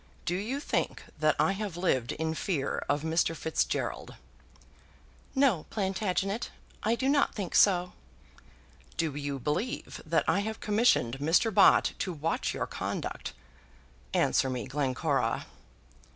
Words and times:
Do 0.25 0.33
you 0.33 0.59
think 0.59 1.03
that 1.19 1.35
I 1.39 1.51
have 1.51 1.77
lived 1.77 2.13
in 2.13 2.33
fear 2.33 2.83
of 2.89 3.03
Mr. 3.03 3.35
Fitzgerald?" 3.35 4.15
"No, 5.35 5.67
Plantagenet; 5.69 6.49
I 6.81 6.95
do 6.95 7.07
not 7.07 7.35
think 7.35 7.53
so." 7.53 7.93
"Do 8.97 9.13
you 9.13 9.37
believe 9.37 10.01
that 10.03 10.25
I 10.27 10.39
have 10.39 10.59
commissioned 10.59 11.19
Mr. 11.19 11.53
Bott 11.53 11.93
to 11.99 12.13
watch 12.13 12.51
your 12.51 12.65
conduct? 12.65 13.33
Answer 14.11 14.49
me, 14.49 14.65
Glencora." 14.65 15.45